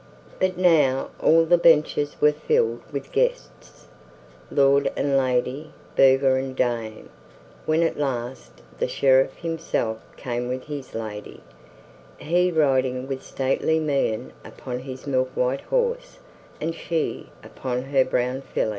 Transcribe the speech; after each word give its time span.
But 0.39 0.57
now 0.57 1.11
all 1.21 1.45
the 1.45 1.59
benches 1.59 2.15
were 2.19 2.31
filled 2.31 2.81
with 2.91 3.11
guests, 3.11 3.85
lord 4.49 4.91
and 4.97 5.15
lady, 5.15 5.73
burgher 5.95 6.37
and 6.37 6.55
dame, 6.55 7.09
when 7.67 7.83
at 7.83 7.99
last 7.99 8.63
the 8.79 8.87
Sheriff 8.87 9.35
himself 9.37 9.99
came 10.17 10.47
with 10.47 10.63
his 10.63 10.95
lady, 10.95 11.43
he 12.17 12.49
riding 12.51 13.07
with 13.07 13.21
stately 13.21 13.77
mien 13.79 14.33
upon 14.43 14.79
his 14.79 15.05
milk 15.05 15.29
white 15.35 15.61
horse 15.61 16.17
and 16.59 16.73
she 16.73 17.29
upon 17.43 17.83
her 17.83 18.03
brown 18.03 18.41
filly. 18.41 18.69